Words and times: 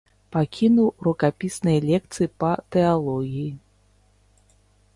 Пакінуў 0.35 0.87
рукапісныя 1.07 1.79
лекцыі 1.89 2.29
па 2.43 2.51
тэалогіі. 2.77 3.47